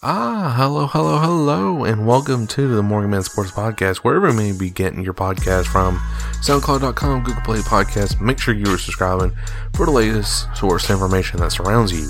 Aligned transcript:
Ah, 0.00 0.54
hello, 0.56 0.86
hello, 0.86 1.18
hello, 1.18 1.82
and 1.82 2.06
welcome 2.06 2.46
to 2.46 2.68
the 2.68 2.84
Morgan 2.84 3.10
Man 3.10 3.24
Sports 3.24 3.50
Podcast, 3.50 3.96
wherever 3.96 4.28
you 4.28 4.32
may 4.32 4.52
be 4.52 4.70
getting 4.70 5.02
your 5.02 5.12
podcast 5.12 5.66
from. 5.66 5.96
SoundCloud.com, 6.40 7.24
Google 7.24 7.42
Play 7.42 7.58
Podcast. 7.58 8.20
Make 8.20 8.38
sure 8.38 8.54
you 8.54 8.72
are 8.72 8.78
subscribing 8.78 9.32
for 9.74 9.86
the 9.86 9.90
latest 9.90 10.56
source 10.56 10.88
information 10.88 11.40
that 11.40 11.50
surrounds 11.50 11.90
you. 11.90 12.08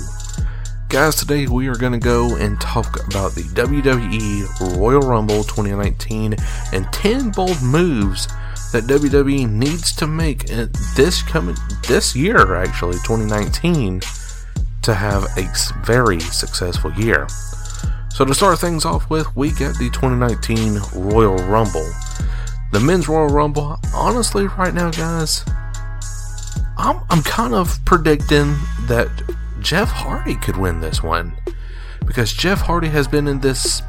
Guys, 0.89 1.15
today 1.15 1.47
we 1.47 1.67
are 1.67 1.75
going 1.75 1.93
to 1.93 1.97
go 1.97 2.35
and 2.35 2.61
talk 2.61 3.07
about 3.07 3.33
the 3.33 3.41
WWE 3.41 4.77
Royal 4.77 5.01
Rumble 5.01 5.43
2019 5.43 6.35
and 6.71 6.93
10 6.93 7.31
bold 7.31 7.59
moves 7.63 8.27
that 8.71 8.83
WWE 8.83 9.49
needs 9.49 9.95
to 9.95 10.05
make 10.05 10.45
this 10.95 11.23
coming 11.23 11.55
this 11.87 12.15
year, 12.15 12.53
actually 12.53 12.97
2019, 12.97 14.01
to 14.83 14.93
have 14.93 15.23
a 15.39 15.51
very 15.83 16.19
successful 16.19 16.93
year. 16.93 17.25
So 18.09 18.25
to 18.25 18.33
start 18.33 18.59
things 18.59 18.85
off 18.85 19.09
with, 19.09 19.35
we 19.35 19.51
get 19.51 19.75
the 19.77 19.89
2019 19.91 20.79
Royal 20.93 21.37
Rumble. 21.45 21.89
The 22.71 22.79
men's 22.79 23.07
Royal 23.07 23.29
Rumble, 23.29 23.79
honestly, 23.93 24.47
right 24.47 24.73
now, 24.73 24.91
guys, 24.91 25.45
I'm, 26.77 27.01
I'm 27.09 27.23
kind 27.23 27.53
of 27.53 27.83
predicting 27.85 28.55
that 28.87 29.09
Jeff 29.61 29.89
Hardy 29.89 30.35
could 30.35 30.57
win 30.57 30.81
this 30.81 31.01
one. 31.03 31.35
Because 32.05 32.33
Jeff 32.33 32.61
Hardy 32.61 32.87
has 32.89 33.07
been 33.07 33.27
in 33.27 33.39
this 33.39 33.81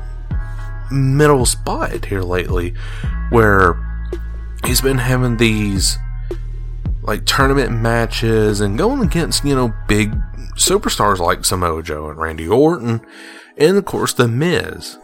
middle 0.91 1.47
spot 1.47 2.05
here 2.05 2.23
lately 2.23 2.75
where 3.31 3.79
he's 4.65 4.81
been 4.81 4.99
having 4.99 5.37
these 5.37 5.97
like 7.03 7.25
tournament 7.25 7.73
matches 7.73 8.61
and 8.61 8.77
going 8.77 9.03
against, 9.03 9.45
you 9.45 9.55
know, 9.55 9.73
big 9.89 10.13
superstars 10.57 11.19
like 11.19 11.45
Samoa 11.45 11.83
Joe 11.83 12.11
and 12.11 12.19
Randy 12.19 12.47
Orton 12.47 13.01
and 13.61 13.77
of 13.77 13.85
course 13.85 14.13
The 14.13 14.27
Miz. 14.27 14.99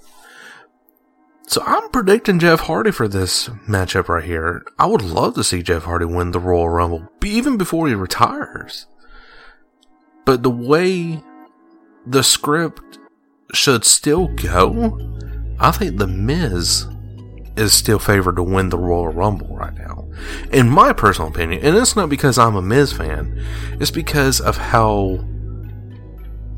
So 1.47 1.63
I'm 1.65 1.91
predicting 1.91 2.41
Jeff 2.41 2.61
Hardy 2.61 2.91
for 2.91 3.07
this 3.07 3.49
matchup 3.69 4.09
right 4.09 4.25
here. 4.25 4.65
I 4.81 4.87
would 4.87 5.03
love 5.03 5.35
to 5.35 5.45
see 5.45 5.63
Jeff 5.63 5.85
Hardy 5.85 6.05
win 6.05 6.33
the 6.33 6.41
Royal 6.41 6.69
Rumble, 6.69 7.09
even 7.25 7.57
before 7.57 7.87
he 7.87 7.95
retires. 7.95 8.87
But 10.25 10.43
the 10.43 10.51
way 10.51 11.23
the 12.05 12.25
script 12.25 12.99
should 13.53 13.85
still 13.85 14.27
go, 14.27 14.99
I 15.61 15.71
think 15.71 15.99
The 15.99 16.09
Miz 16.09 16.89
is 17.57 17.73
still 17.73 18.01
favored 18.01 18.37
to 18.37 18.43
win 18.43 18.71
the 18.71 18.79
Royal 18.79 19.09
Rumble 19.09 19.57
right 19.57 19.75
now. 19.75 20.09
In 20.51 20.69
my 20.69 20.93
personal 20.93 21.31
opinion, 21.31 21.65
and 21.65 21.77
it's 21.77 21.95
not 21.95 22.09
because 22.09 22.39
I'm 22.39 22.57
a 22.57 22.63
Miz 22.63 22.93
fan, 22.93 23.41
it's 23.81 23.93
because 23.93 24.41
of 24.41 24.57
how 24.57 25.25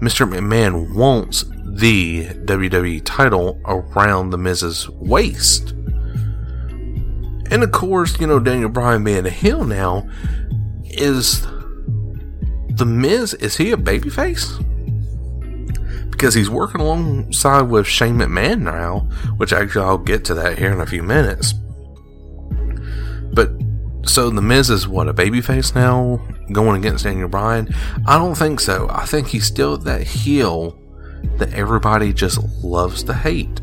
Mr. 0.01 0.27
McMahon 0.27 0.95
wants 0.95 1.45
the 1.79 2.25
WWE 2.25 3.03
title 3.05 3.61
around 3.65 4.31
the 4.31 4.39
Miz's 4.39 4.89
waist. 4.89 5.71
And 7.51 7.63
of 7.63 7.71
course, 7.71 8.21
you 8.21 8.27
know, 8.27 8.41
Daniel 8.41 8.69
Bryan 8.69 9.05
being 9.05 9.27
a 9.27 9.31
heel 9.31 9.65
now 9.65 10.09
is 10.85 11.47
the 12.69 12.85
Miz, 12.85 13.35
is 13.35 13.57
he 13.57 13.71
a 13.71 13.77
babyface? 13.77 14.65
Because 16.11 16.35
he's 16.35 16.51
working 16.51 16.81
alongside 16.81 17.63
with 17.63 17.87
Shane 17.87 18.17
McMahon 18.17 18.63
now, 18.63 19.09
which 19.37 19.53
actually 19.53 19.85
I'll 19.85 19.99
get 19.99 20.25
to 20.27 20.35
that 20.35 20.59
here 20.59 20.73
in 20.73 20.81
a 20.81 20.87
few 20.87 21.05
minutes. 21.05 21.55
But 23.33 23.53
so 24.05 24.31
the 24.31 24.43
Miz 24.43 24.69
is 24.69 24.89
what 24.89 25.09
a 25.09 25.15
babyface 25.15 25.77
now, 25.77 26.21
going 26.51 26.77
against 26.77 27.05
Daniel 27.05 27.29
Bryan. 27.29 27.73
I 28.05 28.19
don't 28.19 28.35
think 28.35 28.59
so. 28.59 28.89
I 28.91 29.07
think 29.07 29.29
he's 29.29 29.47
still 29.47 29.77
that 29.79 30.03
heel 30.03 30.77
that 31.39 31.53
everybody 31.53 32.13
just 32.13 32.39
loves 32.63 33.03
to 33.05 33.15
hate. 33.15 33.61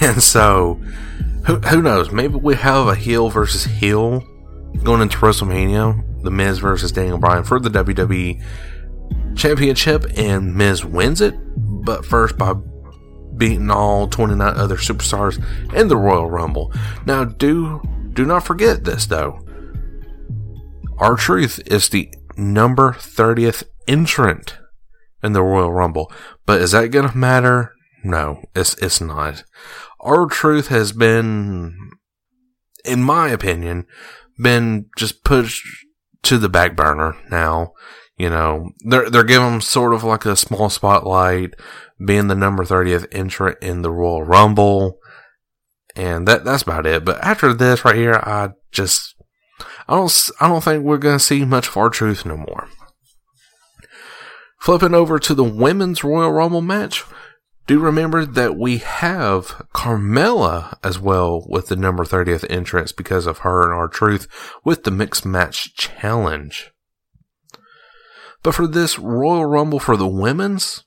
And 0.00 0.22
so, 0.22 0.74
who, 1.46 1.56
who 1.56 1.80
knows? 1.80 2.12
Maybe 2.12 2.34
we 2.36 2.54
have 2.56 2.86
a 2.86 2.94
heel 2.94 3.30
versus 3.30 3.64
heel 3.64 4.20
going 4.82 5.00
into 5.00 5.16
WrestleMania. 5.18 6.22
The 6.22 6.30
Miz 6.30 6.58
versus 6.58 6.92
Daniel 6.92 7.18
Bryan 7.18 7.44
for 7.44 7.58
the 7.58 7.70
WWE 7.70 8.42
Championship, 9.36 10.04
and 10.16 10.54
Miz 10.54 10.84
wins 10.84 11.20
it, 11.20 11.34
but 11.56 12.04
first 12.04 12.36
by 12.36 12.54
beating 13.36 13.70
all 13.70 14.08
29 14.08 14.56
other 14.56 14.76
superstars 14.76 15.42
in 15.74 15.88
the 15.88 15.96
Royal 15.96 16.28
Rumble. 16.28 16.72
Now, 17.04 17.24
do 17.24 17.80
do 18.12 18.24
not 18.24 18.44
forget 18.44 18.84
this 18.84 19.06
though. 19.06 19.40
R-Truth 20.98 21.60
is 21.66 21.90
the 21.90 22.12
number 22.36 22.92
30th 22.92 23.64
entrant 23.86 24.56
in 25.22 25.32
the 25.32 25.42
Royal 25.42 25.72
Rumble. 25.72 26.12
But 26.44 26.60
is 26.60 26.72
that 26.72 26.90
going 26.90 27.08
to 27.08 27.16
matter? 27.16 27.72
No, 28.04 28.42
it's 28.54 28.74
it's 28.74 29.00
not. 29.00 29.44
R-Truth 30.00 30.68
has 30.68 30.92
been, 30.92 31.76
in 32.84 33.02
my 33.02 33.28
opinion, 33.28 33.86
been 34.38 34.86
just 34.96 35.24
pushed 35.24 35.66
to 36.22 36.38
the 36.38 36.48
back 36.48 36.76
burner 36.76 37.16
now. 37.30 37.72
You 38.16 38.30
know, 38.30 38.70
they're 38.88 39.10
they're 39.10 39.24
giving 39.24 39.54
him 39.54 39.60
sort 39.60 39.92
of 39.92 40.04
like 40.04 40.24
a 40.24 40.36
small 40.36 40.70
spotlight, 40.70 41.54
being 42.04 42.28
the 42.28 42.34
number 42.34 42.64
thirtieth 42.64 43.06
entrant 43.12 43.58
in 43.60 43.82
the 43.82 43.90
Royal 43.90 44.22
Rumble, 44.22 44.98
and 45.94 46.26
that 46.26 46.44
that's 46.44 46.62
about 46.62 46.86
it. 46.86 47.04
But 47.04 47.22
after 47.22 47.52
this 47.52 47.84
right 47.84 47.96
here, 47.96 48.14
I 48.14 48.50
just 48.72 49.16
I 49.88 49.96
don't 49.96 50.30
I 50.40 50.48
don't 50.48 50.64
think 50.64 50.84
we're 50.84 50.96
gonna 50.96 51.18
see 51.18 51.44
much 51.44 51.68
of 51.68 51.76
R-Truth 51.76 52.24
no 52.24 52.36
more. 52.36 52.68
Flipping 54.66 54.94
over 54.94 55.20
to 55.20 55.32
the 55.32 55.44
women's 55.44 56.02
Royal 56.02 56.32
Rumble 56.32 56.60
match, 56.60 57.04
do 57.68 57.78
remember 57.78 58.26
that 58.26 58.58
we 58.58 58.78
have 58.78 59.64
Carmella 59.72 60.76
as 60.82 60.98
well 60.98 61.46
with 61.48 61.68
the 61.68 61.76
number 61.76 62.04
30th 62.04 62.44
entrance 62.50 62.90
because 62.90 63.28
of 63.28 63.38
her 63.38 63.62
and 63.62 63.72
R-Truth 63.72 64.26
with 64.64 64.82
the 64.82 64.90
mixed 64.90 65.24
match 65.24 65.76
challenge. 65.76 66.72
But 68.42 68.56
for 68.56 68.66
this 68.66 68.98
Royal 68.98 69.46
Rumble 69.46 69.78
for 69.78 69.96
the 69.96 70.08
women's, 70.08 70.82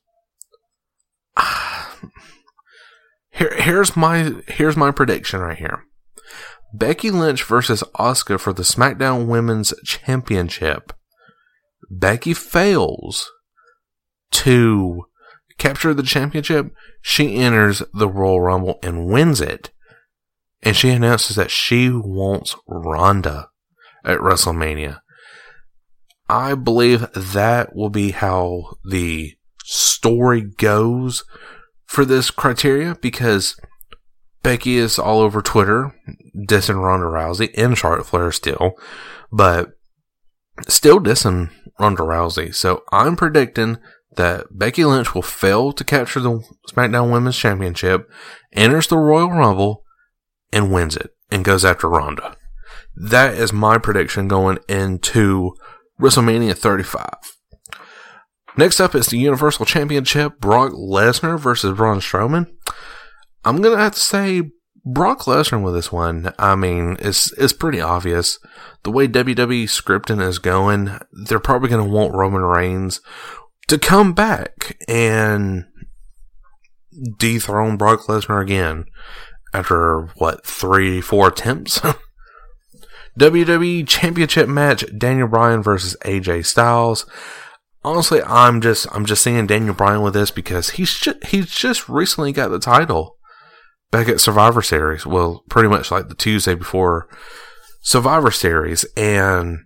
here, 3.31 3.55
here's 3.61 3.95
my 3.95 4.41
here's 4.49 4.75
my 4.75 4.91
prediction 4.91 5.39
right 5.39 5.57
here. 5.57 5.85
Becky 6.73 7.11
Lynch 7.11 7.45
versus 7.45 7.81
Asuka 7.95 8.41
for 8.41 8.51
the 8.51 8.63
SmackDown 8.63 9.27
Women's 9.27 9.73
Championship. 9.85 10.91
Becky 11.89 12.33
fails 12.33 13.31
to 14.31 15.05
capture 15.57 15.93
the 15.93 16.03
championship, 16.03 16.73
she 17.01 17.35
enters 17.35 17.83
the 17.93 18.07
Royal 18.07 18.41
Rumble 18.41 18.79
and 18.81 19.07
wins 19.07 19.41
it. 19.41 19.71
And 20.61 20.75
she 20.75 20.89
announces 20.89 21.35
that 21.35 21.51
she 21.51 21.89
wants 21.89 22.55
Ronda 22.67 23.49
at 24.03 24.19
WrestleMania. 24.19 24.99
I 26.27 26.55
believe 26.55 27.11
that 27.13 27.75
will 27.75 27.89
be 27.89 28.11
how 28.11 28.75
the 28.83 29.33
story 29.63 30.41
goes 30.41 31.23
for 31.85 32.05
this 32.05 32.29
criteria 32.29 32.95
because 33.01 33.59
Becky 34.43 34.77
is 34.77 34.99
all 34.99 35.19
over 35.19 35.41
Twitter 35.41 35.95
dissing 36.47 36.81
Ronda 36.81 37.07
Rousey 37.07 37.51
and 37.57 37.77
Charlotte 37.77 38.05
Flair 38.05 38.31
still, 38.31 38.73
but 39.31 39.71
still 40.67 40.99
dissing 40.99 41.51
Ronda 41.79 42.03
Rousey. 42.03 42.53
So 42.53 42.83
I'm 42.91 43.15
predicting 43.15 43.77
that 44.15 44.47
Becky 44.51 44.85
Lynch 44.85 45.13
will 45.13 45.21
fail 45.21 45.71
to 45.71 45.83
capture 45.83 46.19
the 46.19 46.43
SmackDown 46.69 47.11
Women's 47.11 47.37
Championship, 47.37 48.09
enters 48.53 48.87
the 48.87 48.97
Royal 48.97 49.31
Rumble, 49.31 49.83
and 50.51 50.71
wins 50.71 50.95
it, 50.95 51.11
and 51.29 51.45
goes 51.45 51.63
after 51.63 51.87
Ronda. 51.87 52.35
That 52.95 53.35
is 53.35 53.53
my 53.53 53.77
prediction 53.77 54.27
going 54.27 54.59
into 54.67 55.53
WrestleMania 56.01 56.57
35. 56.57 57.05
Next 58.57 58.79
up 58.79 58.95
is 58.95 59.07
the 59.07 59.17
Universal 59.17 59.65
Championship 59.67 60.39
Brock 60.39 60.73
Lesnar 60.73 61.39
versus 61.39 61.77
Braun 61.77 61.99
Strowman. 61.99 62.47
I'm 63.45 63.61
going 63.61 63.77
to 63.77 63.81
have 63.81 63.93
to 63.93 63.99
say 63.99 64.51
Brock 64.85 65.21
Lesnar 65.21 65.63
with 65.63 65.73
this 65.73 65.91
one. 65.91 66.33
I 66.37 66.55
mean, 66.55 66.97
it's, 66.99 67.31
it's 67.33 67.53
pretty 67.53 67.79
obvious. 67.79 68.39
The 68.83 68.91
way 68.91 69.07
WWE 69.07 69.63
scripting 69.63 70.21
is 70.21 70.39
going, 70.39 70.99
they're 71.25 71.39
probably 71.39 71.69
going 71.69 71.85
to 71.85 71.89
want 71.89 72.15
Roman 72.15 72.41
Reigns 72.41 73.01
to 73.69 73.77
come 73.77 74.13
back 74.13 74.77
and 74.87 75.65
dethrone 77.17 77.77
Brock 77.77 78.01
Lesnar 78.01 78.41
again 78.41 78.85
after 79.53 80.09
what, 80.17 80.45
three, 80.45 81.01
four 81.01 81.29
attempts? 81.29 81.81
WWE 83.19 83.87
Championship 83.87 84.47
match 84.47 84.85
Daniel 84.97 85.27
Bryan 85.27 85.63
versus 85.63 85.97
AJ 86.05 86.45
Styles 86.45 87.05
honestly, 87.83 88.21
I'm 88.23 88.61
just 88.61 88.87
I'm 88.91 89.05
just 89.05 89.23
seeing 89.23 89.47
Daniel 89.47 89.73
Bryan 89.73 90.01
with 90.01 90.13
this 90.13 90.31
because 90.31 90.71
he's 90.71 90.93
just, 90.93 91.23
he's 91.27 91.49
just 91.49 91.87
recently 91.89 92.31
got 92.31 92.49
the 92.49 92.59
title 92.59 93.17
back 93.91 94.07
at 94.07 94.19
Survivor 94.19 94.61
Series. 94.61 95.05
Well, 95.05 95.43
pretty 95.49 95.69
much 95.69 95.91
like 95.91 96.07
the 96.09 96.15
Tuesday 96.15 96.55
before 96.55 97.07
Survivor 97.81 98.31
Series, 98.31 98.85
and 98.95 99.59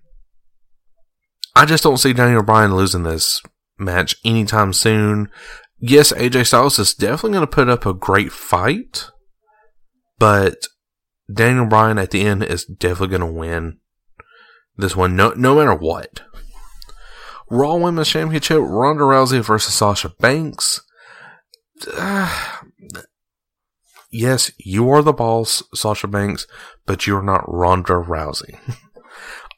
I 1.56 1.66
just 1.66 1.84
don't 1.84 1.98
see 1.98 2.14
Daniel 2.14 2.44
Bryan 2.44 2.76
losing 2.76 3.04
this 3.04 3.42
match 3.78 4.16
anytime 4.24 4.74
soon. 4.74 5.30
Yes, 5.80 6.14
AJ 6.14 6.48
Styles 6.48 6.80
is 6.80 6.94
definitely 6.94 7.32
going 7.32 7.48
to 7.48 7.48
put 7.48 7.70
up 7.70 7.86
a 7.86 7.94
great 7.94 8.32
fight, 8.32 9.10
but 10.18 10.68
Daniel 11.32 11.66
Bryan 11.66 11.98
at 11.98 12.12
the 12.12 12.22
end 12.22 12.44
is 12.44 12.66
definitely 12.66 13.18
going 13.18 13.34
to 13.34 13.40
win 13.40 13.80
this 14.78 14.96
one, 14.96 15.16
no 15.16 15.32
no 15.32 15.56
matter 15.56 15.76
what. 15.76 16.22
Raw 17.50 17.76
Women's 17.76 18.10
Championship, 18.10 18.60
Ronda 18.62 19.04
Rousey 19.04 19.44
versus 19.44 19.74
Sasha 19.74 20.10
Banks. 20.20 20.82
Uh, 21.96 22.52
yes, 24.12 24.52
you 24.58 24.90
are 24.90 25.02
the 25.02 25.14
boss, 25.14 25.62
Sasha 25.74 26.08
Banks, 26.08 26.48
but 26.86 27.06
you're 27.06 27.22
not 27.22 27.44
Ronda 27.48 27.94
Rousey. 27.94 28.58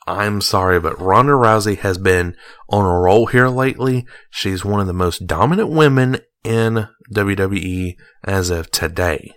I'm 0.07 0.41
sorry, 0.41 0.79
but 0.79 0.99
Ronda 1.01 1.33
Rousey 1.33 1.77
has 1.79 1.97
been 1.97 2.35
on 2.69 2.85
a 2.85 2.99
roll 2.99 3.25
here 3.25 3.47
lately. 3.47 4.05
She's 4.29 4.63
one 4.63 4.79
of 4.79 4.87
the 4.87 4.93
most 4.93 5.25
dominant 5.25 5.69
women 5.69 6.17
in 6.43 6.87
WWE 7.13 7.95
as 8.23 8.49
of 8.49 8.69
today. 8.69 9.33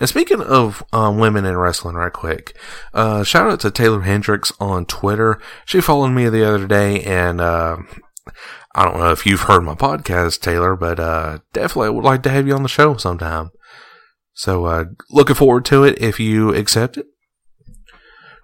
And 0.00 0.08
speaking 0.08 0.40
of 0.40 0.82
um, 0.92 1.18
women 1.18 1.44
in 1.44 1.56
wrestling, 1.56 1.94
right 1.94 2.12
quick, 2.12 2.56
uh, 2.92 3.22
shout 3.22 3.48
out 3.48 3.60
to 3.60 3.70
Taylor 3.70 4.00
Hendricks 4.00 4.52
on 4.58 4.86
Twitter. 4.86 5.40
She 5.64 5.80
followed 5.80 6.08
me 6.08 6.28
the 6.28 6.48
other 6.48 6.66
day, 6.66 7.02
and 7.02 7.40
uh, 7.40 7.76
I 8.74 8.84
don't 8.84 8.98
know 8.98 9.12
if 9.12 9.26
you've 9.26 9.42
heard 9.42 9.62
my 9.62 9.74
podcast, 9.74 10.40
Taylor, 10.40 10.74
but 10.74 10.98
uh, 10.98 11.38
definitely 11.52 11.90
would 11.90 12.04
like 12.04 12.22
to 12.24 12.30
have 12.30 12.46
you 12.46 12.54
on 12.54 12.64
the 12.64 12.68
show 12.68 12.96
sometime. 12.96 13.50
So 14.32 14.64
uh, 14.66 14.84
looking 15.10 15.36
forward 15.36 15.64
to 15.66 15.84
it 15.84 16.00
if 16.00 16.18
you 16.20 16.54
accept 16.54 16.96
it. 16.96 17.06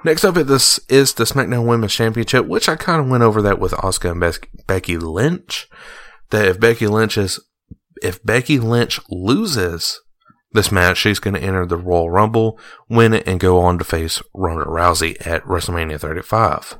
Next 0.05 0.25
up, 0.25 0.37
at 0.37 0.47
this 0.47 0.79
is 0.89 1.15
the 1.15 1.25
SmackDown 1.25 1.67
Women's 1.67 1.95
Championship, 1.95 2.47
which 2.47 2.69
I 2.69 2.77
kind 2.77 3.01
of 3.01 3.09
went 3.09 3.23
over 3.23 3.41
that 3.41 3.59
with 3.59 3.73
Asuka 3.73 4.11
and 4.11 4.21
Be- 4.21 4.63
Becky 4.67 4.99
Lynch. 4.99 5.67
That 6.31 6.47
if 6.47 6.61
Becky 6.61 6.87
Lynch 6.87 7.17
is, 7.17 7.41
if 8.03 8.23
Becky 8.23 8.59
Lynch 8.59 9.01
loses 9.09 10.01
this 10.53 10.71
match, 10.71 10.99
she's 10.99 11.19
going 11.19 11.35
to 11.35 11.43
enter 11.43 11.65
the 11.65 11.79
Royal 11.79 12.11
Rumble, 12.11 12.59
win 12.89 13.15
it, 13.15 13.27
and 13.27 13.41
go 13.41 13.59
on 13.61 13.79
to 13.79 13.85
face 13.85 14.23
Ronda 14.35 14.67
Rousey 14.67 15.17
at 15.27 15.43
WrestleMania 15.45 15.99
35. 15.99 16.77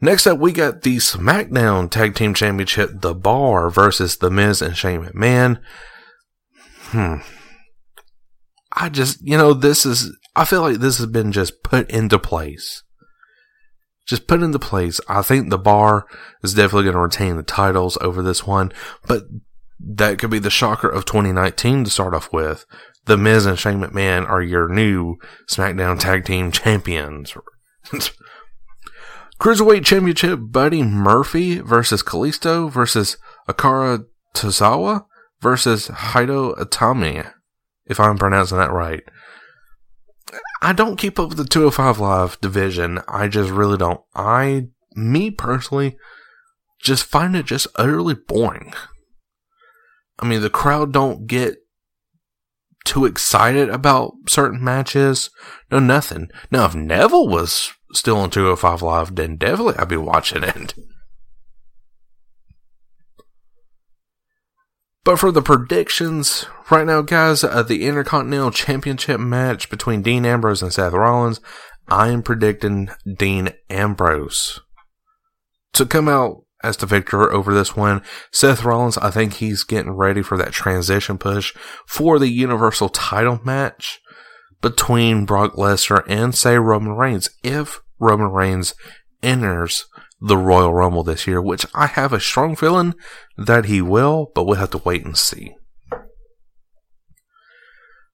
Next 0.00 0.26
up, 0.26 0.38
we 0.38 0.52
got 0.52 0.82
the 0.82 0.96
SmackDown 0.96 1.90
Tag 1.90 2.14
Team 2.14 2.34
Championship, 2.34 2.90
The 3.00 3.14
Bar 3.14 3.70
versus 3.70 4.16
The 4.16 4.30
Miz 4.30 4.60
and 4.60 4.76
Shane 4.76 5.04
McMahon. 5.04 5.60
Hmm. 6.88 7.16
I 8.72 8.88
just, 8.88 9.20
you 9.22 9.38
know, 9.38 9.54
this 9.54 9.86
is, 9.86 10.14
I 10.36 10.44
feel 10.44 10.62
like 10.62 10.78
this 10.78 10.98
has 10.98 11.06
been 11.06 11.32
just 11.32 11.62
put 11.62 11.90
into 11.90 12.18
place. 12.18 12.82
Just 14.06 14.26
put 14.26 14.42
into 14.42 14.58
place. 14.58 15.00
I 15.08 15.22
think 15.22 15.48
The 15.48 15.58
Bar 15.58 16.06
is 16.42 16.54
definitely 16.54 16.84
going 16.84 16.94
to 16.94 17.00
retain 17.00 17.36
the 17.36 17.42
titles 17.42 17.96
over 18.00 18.22
this 18.22 18.46
one, 18.46 18.72
but 19.06 19.22
that 19.80 20.18
could 20.18 20.30
be 20.30 20.38
the 20.38 20.50
shocker 20.50 20.88
of 20.88 21.04
2019 21.04 21.84
to 21.84 21.90
start 21.90 22.14
off 22.14 22.32
with. 22.32 22.66
The 23.06 23.16
Miz 23.16 23.46
and 23.46 23.58
Shane 23.58 23.80
McMahon 23.80 24.28
are 24.28 24.42
your 24.42 24.68
new 24.68 25.16
SmackDown 25.48 25.98
Tag 25.98 26.24
Team 26.24 26.50
Champions. 26.50 27.34
Cruiserweight 29.40 29.84
Championship 29.84 30.38
Buddy 30.42 30.82
Murphy 30.82 31.58
versus 31.58 32.02
Kalisto 32.02 32.70
versus 32.70 33.16
Akira 33.46 34.04
Tozawa 34.34 35.04
versus 35.40 35.88
Hideo 35.88 36.56
Itami, 36.56 37.30
if 37.86 38.00
I'm 38.00 38.16
pronouncing 38.16 38.58
that 38.58 38.72
right. 38.72 39.02
I 40.62 40.72
don't 40.72 40.96
keep 40.96 41.18
up 41.18 41.28
with 41.30 41.38
the 41.38 41.44
205 41.44 42.00
Live 42.00 42.40
division. 42.40 43.00
I 43.08 43.28
just 43.28 43.50
really 43.50 43.76
don't. 43.76 44.00
I, 44.14 44.68
me 44.94 45.30
personally, 45.30 45.96
just 46.80 47.04
find 47.04 47.36
it 47.36 47.46
just 47.46 47.66
utterly 47.76 48.14
boring. 48.14 48.72
I 50.18 50.26
mean, 50.26 50.40
the 50.42 50.50
crowd 50.50 50.92
don't 50.92 51.26
get 51.26 51.56
too 52.84 53.04
excited 53.04 53.68
about 53.68 54.12
certain 54.28 54.62
matches. 54.62 55.30
No, 55.70 55.78
nothing. 55.78 56.28
Now, 56.50 56.66
if 56.66 56.74
Neville 56.74 57.28
was 57.28 57.72
still 57.92 58.18
on 58.18 58.30
205 58.30 58.82
Live, 58.82 59.14
then 59.16 59.36
definitely 59.36 59.76
I'd 59.76 59.88
be 59.88 59.96
watching 59.96 60.44
it. 60.44 60.74
But 65.04 65.18
for 65.18 65.30
the 65.30 65.42
predictions, 65.42 66.46
right 66.70 66.86
now, 66.86 67.02
guys, 67.02 67.44
uh, 67.44 67.62
the 67.62 67.86
Intercontinental 67.86 68.50
Championship 68.50 69.20
match 69.20 69.68
between 69.68 70.00
Dean 70.00 70.24
Ambrose 70.24 70.62
and 70.62 70.72
Seth 70.72 70.94
Rollins, 70.94 71.40
I 71.88 72.08
am 72.08 72.22
predicting 72.22 72.88
Dean 73.18 73.50
Ambrose 73.68 74.60
to 75.74 75.84
come 75.84 76.08
out 76.08 76.44
as 76.62 76.78
the 76.78 76.86
victor 76.86 77.30
over 77.30 77.52
this 77.52 77.76
one. 77.76 78.02
Seth 78.32 78.64
Rollins, 78.64 78.96
I 78.96 79.10
think 79.10 79.34
he's 79.34 79.64
getting 79.64 79.92
ready 79.92 80.22
for 80.22 80.38
that 80.38 80.52
transition 80.52 81.18
push 81.18 81.54
for 81.86 82.18
the 82.18 82.30
Universal 82.30 82.88
title 82.88 83.38
match 83.44 84.00
between 84.62 85.26
Brock 85.26 85.52
Lesnar 85.56 86.02
and, 86.08 86.34
say, 86.34 86.56
Roman 86.56 86.94
Reigns. 86.94 87.28
If 87.42 87.80
Roman 87.98 88.30
Reigns 88.30 88.74
enters 89.22 89.84
the 90.20 90.36
Royal 90.36 90.72
Rumble 90.72 91.02
this 91.02 91.26
year, 91.26 91.40
which 91.40 91.66
I 91.74 91.86
have 91.86 92.12
a 92.12 92.20
strong 92.20 92.56
feeling 92.56 92.94
that 93.36 93.66
he 93.66 93.82
will, 93.82 94.30
but 94.34 94.44
we'll 94.44 94.56
have 94.56 94.70
to 94.70 94.78
wait 94.78 95.04
and 95.04 95.16
see. 95.16 95.54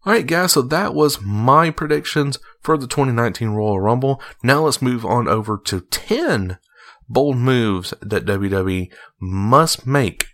Alright, 0.06 0.26
guys, 0.26 0.52
so 0.52 0.62
that 0.62 0.94
was 0.94 1.20
my 1.20 1.70
predictions 1.70 2.38
for 2.62 2.78
the 2.78 2.86
2019 2.86 3.50
Royal 3.50 3.80
Rumble. 3.80 4.20
Now 4.42 4.64
let's 4.64 4.80
move 4.80 5.04
on 5.04 5.28
over 5.28 5.58
to 5.66 5.82
10 5.82 6.58
bold 7.08 7.36
moves 7.36 7.92
that 8.00 8.24
WWE 8.24 8.90
must 9.20 9.86
make 9.86 10.28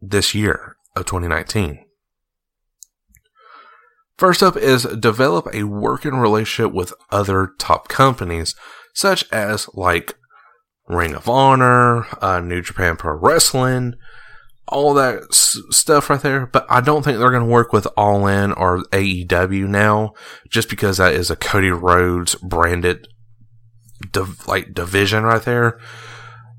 this 0.00 0.34
year 0.34 0.76
of 0.96 1.04
2019. 1.04 1.84
First 4.16 4.42
up 4.42 4.56
is 4.56 4.84
develop 4.84 5.48
a 5.52 5.64
working 5.64 6.14
relationship 6.14 6.72
with 6.72 6.94
other 7.10 7.52
top 7.58 7.88
companies, 7.88 8.54
such 8.94 9.30
as 9.32 9.68
like 9.74 10.14
Ring 10.88 11.14
of 11.14 11.28
Honor, 11.28 12.06
uh, 12.22 12.40
New 12.40 12.62
Japan 12.62 12.96
Pro 12.96 13.14
Wrestling, 13.14 13.94
all 14.68 14.94
that 14.94 15.22
s- 15.30 15.58
stuff 15.70 16.10
right 16.10 16.20
there. 16.20 16.46
But 16.46 16.66
I 16.68 16.80
don't 16.80 17.02
think 17.02 17.18
they're 17.18 17.30
going 17.30 17.44
to 17.44 17.48
work 17.48 17.72
with 17.72 17.86
All 17.96 18.26
In 18.26 18.52
or 18.52 18.82
AEW 18.92 19.66
now, 19.68 20.12
just 20.48 20.68
because 20.68 20.96
that 20.98 21.14
is 21.14 21.30
a 21.30 21.36
Cody 21.36 21.70
Rhodes 21.70 22.34
branded 22.36 23.06
div- 24.10 24.46
like 24.46 24.74
division 24.74 25.24
right 25.24 25.42
there. 25.42 25.78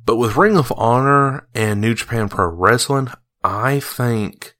But 0.05 0.17
with 0.17 0.35
Ring 0.35 0.57
of 0.57 0.71
Honor 0.75 1.47
and 1.53 1.79
New 1.79 1.93
Japan 1.93 2.29
Pro 2.29 2.47
Wrestling, 2.47 3.09
I 3.43 3.79
think 3.79 4.53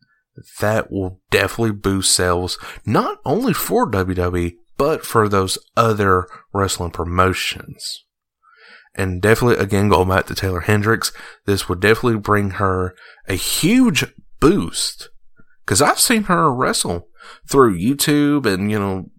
that 0.60 0.92
will 0.92 1.22
definitely 1.32 1.72
boost 1.74 2.14
sales, 2.16 2.58
not 2.86 3.20
only 3.26 3.54
for 3.54 3.90
WWE, 3.90 4.54
but 4.78 5.06
for 5.06 5.30
those 5.30 5.58
other 5.78 6.28
wrestling 6.54 6.92
promotions. 6.92 8.06
And 8.96 9.22
definitely, 9.22 9.64
again, 9.64 9.90
going 9.90 10.10
back 10.10 10.28
to 10.28 10.36
Taylor 10.36 10.62
Hendricks, 10.62 11.12
this 11.46 11.68
would 11.68 11.80
definitely 11.80 12.20
bring 12.20 12.52
her 12.52 12.96
a 13.28 13.34
huge 13.34 14.06
boost. 14.40 15.10
Cause 15.66 15.82
I've 15.82 16.00
seen 16.00 16.24
her 16.24 16.54
wrestle 16.54 17.08
through 17.50 17.80
YouTube 17.80 18.46
and, 18.46 18.70
you 18.70 18.78
know, 18.78 19.10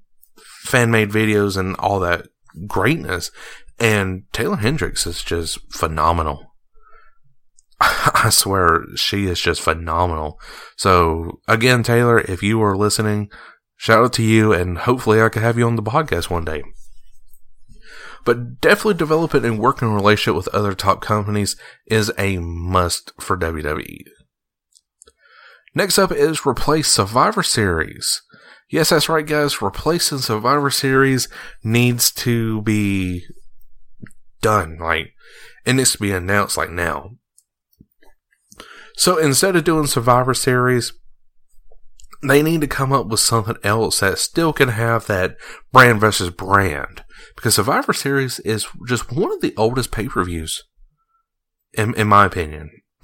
fan 0.62 0.90
made 0.90 1.10
videos 1.10 1.56
and 1.56 1.74
all 1.76 1.98
that 2.00 2.28
greatness. 2.66 3.30
And 3.78 4.24
Taylor 4.32 4.56
Hendricks 4.56 5.06
is 5.06 5.22
just 5.22 5.58
phenomenal. 5.72 6.54
I 7.80 8.28
swear 8.30 8.84
she 8.94 9.26
is 9.26 9.40
just 9.40 9.60
phenomenal. 9.60 10.38
So 10.76 11.40
again, 11.48 11.82
Taylor, 11.82 12.20
if 12.20 12.42
you 12.42 12.62
are 12.62 12.76
listening, 12.76 13.30
shout 13.76 14.04
out 14.04 14.12
to 14.14 14.22
you 14.22 14.52
and 14.52 14.78
hopefully 14.78 15.20
I 15.20 15.28
can 15.28 15.42
have 15.42 15.58
you 15.58 15.66
on 15.66 15.76
the 15.76 15.82
podcast 15.82 16.30
one 16.30 16.44
day. 16.44 16.62
But 18.24 18.60
definitely 18.60 18.94
developing 18.94 19.44
and 19.44 19.58
working 19.58 19.92
relationship 19.92 20.36
with 20.36 20.48
other 20.48 20.74
top 20.74 21.00
companies 21.02 21.56
is 21.86 22.10
a 22.18 22.38
must 22.38 23.12
for 23.20 23.36
WWE. 23.36 24.04
Next 25.74 25.98
up 25.98 26.12
is 26.12 26.46
replace 26.46 26.88
Survivor 26.88 27.42
Series. 27.42 28.22
Yes, 28.70 28.90
that's 28.90 29.08
right, 29.08 29.26
guys. 29.26 29.60
Replacing 29.60 30.18
Survivor 30.18 30.70
Series 30.70 31.28
needs 31.62 32.10
to 32.12 32.62
be 32.62 33.24
done. 34.40 34.78
Like, 34.78 35.12
it 35.66 35.74
needs 35.74 35.92
to 35.92 35.98
be 35.98 36.12
announced 36.12 36.56
like 36.56 36.70
now. 36.70 37.10
So 38.96 39.18
instead 39.18 39.56
of 39.56 39.64
doing 39.64 39.86
Survivor 39.86 40.34
Series, 40.34 40.92
they 42.22 42.42
need 42.42 42.60
to 42.62 42.66
come 42.66 42.92
up 42.92 43.06
with 43.06 43.20
something 43.20 43.56
else 43.62 44.00
that 44.00 44.18
still 44.18 44.52
can 44.52 44.68
have 44.70 45.06
that 45.06 45.36
brand 45.72 46.00
versus 46.00 46.30
brand. 46.30 47.03
Because 47.36 47.54
Survivor 47.56 47.92
Series 47.92 48.38
is 48.40 48.66
just 48.86 49.12
one 49.12 49.32
of 49.32 49.40
the 49.40 49.54
oldest 49.56 49.90
pay 49.90 50.08
per 50.08 50.24
views, 50.24 50.64
in, 51.72 51.94
in 51.94 52.08
my 52.08 52.24
opinion. 52.24 52.70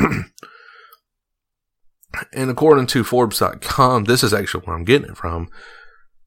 and 2.33 2.51
according 2.51 2.87
to 2.89 3.05
Forbes.com, 3.05 4.05
this 4.05 4.23
is 4.23 4.33
actually 4.33 4.65
where 4.65 4.77
I'm 4.77 4.85
getting 4.85 5.11
it 5.11 5.17
from. 5.17 5.49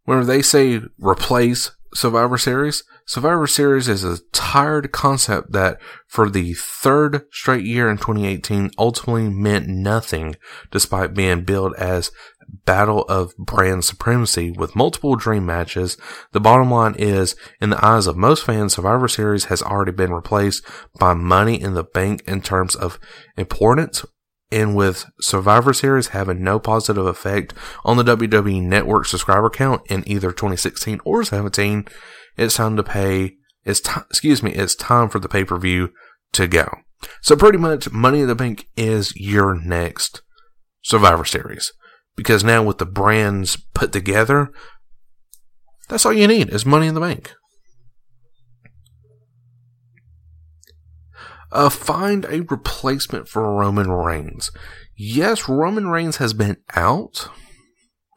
Whenever 0.06 0.26
they 0.26 0.42
say 0.42 0.82
replace 0.98 1.72
Survivor 1.94 2.38
Series, 2.38 2.84
Survivor 3.06 3.48
Series 3.48 3.88
is 3.88 4.04
a 4.04 4.20
tired 4.32 4.92
concept 4.92 5.52
that 5.52 5.80
for 6.08 6.30
the 6.30 6.54
third 6.54 7.26
straight 7.32 7.66
year 7.66 7.90
in 7.90 7.98
2018 7.98 8.72
ultimately 8.78 9.30
meant 9.30 9.68
nothing 9.68 10.36
despite 10.72 11.14
being 11.14 11.44
billed 11.44 11.74
as 11.76 12.12
battle 12.48 13.04
of 13.04 13.36
brand 13.38 13.86
supremacy 13.86 14.52
with 14.52 14.76
multiple 14.76 15.16
dream 15.16 15.46
matches. 15.46 15.98
The 16.32 16.40
bottom 16.40 16.72
line 16.72 16.96
is, 16.98 17.36
in 17.62 17.70
the 17.70 17.86
eyes 17.86 18.08
of 18.08 18.18
most 18.18 18.46
fans, 18.46 18.76
Survivor 18.76 19.08
Series 19.08 19.46
has 19.46 19.62
already 19.62 19.92
been 19.92 20.14
replaced 20.14 20.66
by 21.00 21.14
Money 21.14 21.60
in 21.62 21.74
the 21.74 21.84
Bank 21.84 22.24
in 22.28 22.42
terms 22.42 22.76
of 22.76 23.00
importance 23.38 24.06
and 24.54 24.76
with 24.76 25.06
Survivor 25.20 25.74
Series 25.74 26.10
having 26.10 26.44
no 26.44 26.60
positive 26.60 27.08
effect 27.08 27.56
on 27.84 27.98
the 27.98 28.04
WWE 28.04 28.62
Network 28.62 29.08
subscriber 29.08 29.50
count 29.50 29.82
in 29.90 30.08
either 30.08 30.32
2016 30.32 31.00
or 31.04 31.24
17, 31.24 31.86
it's 32.38 32.56
time 32.56 32.78
to 32.78 32.84
pay. 32.84 33.38
It's 33.66 33.80
time. 33.80 34.06
Excuse 34.12 34.44
me. 34.44 34.52
It's 34.52 34.76
time 34.76 35.10
for 35.10 35.18
the 35.18 35.28
pay 35.28 35.44
per 35.44 35.58
view 35.58 35.90
to 36.34 36.48
go. 36.48 36.70
So 37.22 37.36
pretty 37.36 37.58
much, 37.58 37.92
Money 37.92 38.22
in 38.22 38.28
the 38.28 38.36
Bank 38.36 38.68
is 38.78 39.16
your 39.16 39.56
next 39.56 40.22
Survivor 40.84 41.26
Series 41.26 41.74
because 42.16 42.44
now 42.44 42.64
with 42.64 42.78
the 42.78 42.86
brands 42.86 43.58
put 43.74 43.92
together, 43.92 44.52
that's 45.90 46.06
all 46.06 46.14
you 46.14 46.28
need 46.28 46.50
is 46.50 46.66
Money 46.66 46.88
in 46.88 46.96
the 46.96 47.02
Bank. 47.02 47.34
Uh, 51.52 51.70
find 51.70 52.26
a 52.26 52.42
replacement 52.42 53.28
for 53.28 53.44
Roman 53.56 53.92
Reigns. 53.92 54.50
Yes, 54.98 55.48
Roman 55.48 55.88
Reigns 55.88 56.18
has 56.18 56.34
been 56.34 56.58
out 56.76 57.30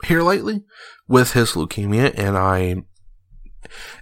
here 0.05 0.23
lately 0.23 0.65
with 1.07 1.33
his 1.33 1.53
leukemia, 1.53 2.15
and 2.17 2.39
I 2.39 2.77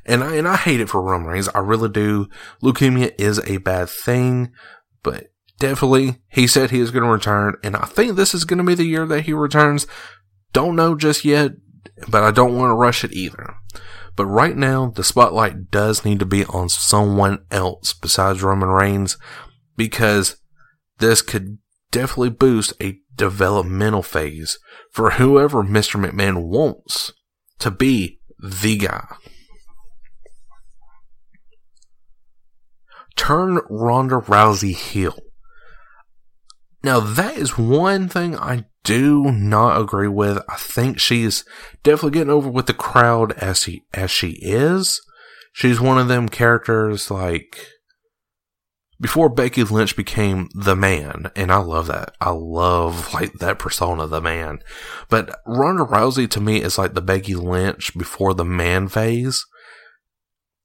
and 0.05 0.23
I 0.23 0.37
and 0.37 0.47
I 0.47 0.57
hate 0.57 0.81
it 0.81 0.89
for 0.89 1.03
Roman 1.03 1.29
Reigns. 1.29 1.49
I 1.49 1.59
really 1.59 1.89
do. 1.89 2.29
Leukemia 2.63 3.13
is 3.19 3.41
a 3.41 3.57
bad 3.59 3.89
thing, 3.89 4.53
but 5.03 5.34
definitely 5.59 6.17
he 6.29 6.47
said 6.47 6.71
he 6.71 6.81
is 6.81 6.91
going 6.91 7.05
to 7.05 7.11
return, 7.11 7.57
and 7.63 7.77
I 7.77 7.85
think 7.87 8.17
this 8.17 8.35
is 8.35 8.45
going 8.45 8.59
to 8.59 8.65
be 8.65 8.75
the 8.75 8.85
year 8.85 9.07
that 9.07 9.23
he 9.23 9.33
returns. 9.33 9.87
Don't 10.53 10.77
know 10.77 10.95
just 10.95 11.25
yet, 11.25 11.53
but 12.09 12.23
I 12.23 12.31
don't 12.31 12.57
want 12.57 12.71
to 12.71 12.75
rush 12.75 13.05
it 13.05 13.13
either. 13.13 13.55
But 14.17 14.27
right 14.27 14.57
now, 14.57 14.93
the 14.95 15.03
spotlight 15.03 15.71
does 15.71 16.05
need 16.05 16.21
to 16.21 16.27
be 16.27 16.45
on 16.45 16.69
someone 16.69 17.45
else 17.51 17.93
besides 17.93 18.43
Roman 18.43 18.69
Reigns 18.69 19.17
because 19.77 20.37
this 20.99 21.21
could 21.21 21.59
definitely 21.91 22.31
boost 22.31 22.73
a 22.81 22.99
developmental 23.17 24.03
phase 24.03 24.59
for 24.91 25.13
whoever 25.13 25.63
Mr. 25.63 26.01
McMahon 26.01 26.47
wants 26.47 27.13
to 27.59 27.71
be 27.71 28.21
the 28.39 28.77
guy. 28.79 29.07
Turn 33.17 33.61
Ronda 33.69 34.17
Rousey 34.17 34.75
heel. 34.75 35.17
Now 36.85 37.01
that 37.01 37.39
is 37.39 37.57
one 37.57 38.09
thing 38.11 38.37
I 38.37 38.67
do 38.85 39.33
not 39.33 39.81
agree 39.81 40.07
with. 40.07 40.43
I 40.51 40.57
think 40.57 41.01
she's 41.01 41.43
definitely 41.83 42.19
getting 42.19 42.33
over 42.33 42.51
with 42.51 42.67
the 42.67 42.75
crowd 42.75 43.33
as 43.33 43.63
she 43.63 43.85
as 43.95 44.11
she 44.11 44.33
is. 44.43 45.01
She's 45.55 45.81
one 45.81 45.99
of 45.99 46.09
them 46.09 46.29
characters 46.29 47.11
like 47.11 47.67
before 49.01 49.31
Becky 49.31 49.65
Lynch 49.65 49.97
became 49.97 50.51
the 50.55 50.77
man, 50.77 51.31
and 51.35 51.51
I 51.51 51.57
love 51.57 51.87
that. 51.87 52.17
I 52.21 52.31
love 52.31 53.15
like 53.15 53.33
that 53.35 53.59
persona, 53.59 54.07
the 54.07 54.21
man. 54.21 54.59
But 55.09 55.41
Ronda 55.47 55.85
Rousey 55.85 56.29
to 56.33 56.41
me 56.41 56.61
is 56.61 56.77
like 56.77 56.93
the 56.93 57.01
Becky 57.01 57.35
Lynch 57.35 57.97
before 57.97 58.35
the 58.35 58.45
man 58.45 58.89
phase, 58.89 59.43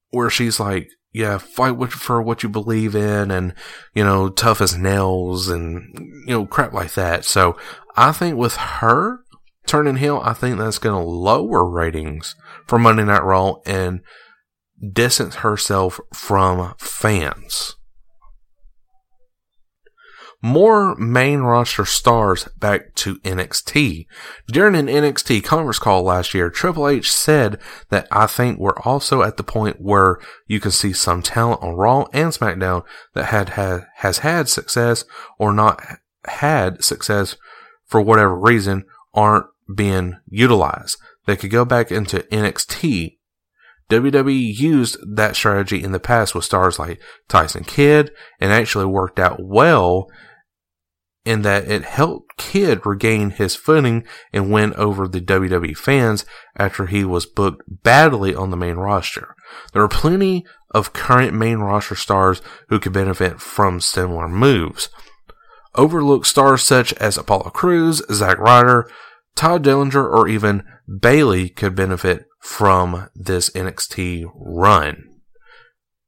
where 0.09 0.29
she's 0.29 0.59
like 0.59 0.89
yeah, 1.11 1.37
fight 1.37 1.75
for 1.91 2.21
what 2.21 2.43
you 2.43 2.49
believe 2.49 2.95
in 2.95 3.31
and, 3.31 3.53
you 3.93 4.03
know, 4.03 4.29
tough 4.29 4.61
as 4.61 4.77
nails 4.77 5.47
and, 5.47 5.83
you 6.25 6.33
know, 6.33 6.45
crap 6.45 6.71
like 6.73 6.93
that. 6.93 7.25
So 7.25 7.57
I 7.95 8.11
think 8.11 8.37
with 8.37 8.55
her 8.55 9.19
turning 9.65 9.97
heel, 9.97 10.21
I 10.23 10.33
think 10.33 10.57
that's 10.57 10.77
going 10.77 11.01
to 11.01 11.09
lower 11.09 11.67
ratings 11.67 12.35
for 12.67 12.77
Monday 12.77 13.05
Night 13.05 13.23
Raw 13.23 13.55
and 13.65 14.01
distance 14.93 15.35
herself 15.35 15.99
from 16.13 16.75
fans 16.77 17.75
more 20.41 20.95
main 20.95 21.41
roster 21.41 21.85
stars 21.85 22.45
back 22.57 22.95
to 22.95 23.15
NXT. 23.19 24.05
During 24.47 24.75
an 24.75 24.87
NXT 24.87 25.43
conference 25.43 25.79
call 25.79 26.03
last 26.03 26.33
year, 26.33 26.49
Triple 26.49 26.87
H 26.87 27.11
said 27.11 27.59
that 27.89 28.07
I 28.11 28.25
think 28.25 28.57
we're 28.57 28.79
also 28.79 29.21
at 29.21 29.37
the 29.37 29.43
point 29.43 29.81
where 29.81 30.17
you 30.47 30.59
can 30.59 30.71
see 30.71 30.93
some 30.93 31.21
talent 31.21 31.61
on 31.61 31.75
Raw 31.75 32.05
and 32.13 32.31
SmackDown 32.31 32.83
that 33.13 33.25
had, 33.25 33.49
had 33.49 33.87
has 33.97 34.19
had 34.19 34.47
success 34.47 35.03
or 35.37 35.51
not 35.51 35.81
had 36.25 36.83
success 36.83 37.35
for 37.85 38.01
whatever 38.01 38.35
reason 38.35 38.85
aren't 39.13 39.47
being 39.75 40.17
utilized. 40.29 40.97
They 41.25 41.35
could 41.35 41.51
go 41.51 41.65
back 41.65 41.91
into 41.91 42.19
NXT 42.31 43.17
WWE 43.89 44.55
used 44.55 44.97
that 45.15 45.35
strategy 45.35 45.83
in 45.83 45.91
the 45.91 45.99
past 45.99 46.35
with 46.35 46.45
stars 46.45 46.77
like 46.77 47.01
Tyson 47.27 47.63
Kidd 47.63 48.11
and 48.39 48.51
actually 48.51 48.85
worked 48.85 49.19
out 49.19 49.43
well 49.43 50.09
in 51.25 51.41
that 51.41 51.69
it 51.69 51.83
helped 51.83 52.37
Kidd 52.37 52.85
regain 52.85 53.31
his 53.31 53.55
footing 53.55 54.05
and 54.31 54.51
win 54.51 54.73
over 54.75 55.07
the 55.07 55.21
WWE 55.21 55.75
fans 55.75 56.25
after 56.55 56.85
he 56.85 57.03
was 57.03 57.25
booked 57.25 57.61
badly 57.67 58.33
on 58.33 58.49
the 58.49 58.57
main 58.57 58.77
roster. 58.77 59.35
There 59.73 59.83
are 59.83 59.89
plenty 59.89 60.45
of 60.71 60.93
current 60.93 61.33
main 61.33 61.59
roster 61.59 61.95
stars 61.95 62.41
who 62.69 62.79
could 62.79 62.93
benefit 62.93 63.41
from 63.41 63.81
similar 63.81 64.27
moves. 64.27 64.89
Overlooked 65.75 66.27
stars 66.27 66.63
such 66.63 66.93
as 66.93 67.17
Apollo 67.17 67.51
Crews, 67.51 68.01
Zack 68.11 68.39
Ryder, 68.39 68.89
Tye 69.35 69.59
Dillinger, 69.59 70.03
or 70.03 70.27
even 70.27 70.63
Bayley 70.99 71.49
could 71.49 71.75
benefit 71.75 72.25
from 72.41 73.09
this 73.13 73.49
NXT 73.51 74.25
run. 74.35 75.05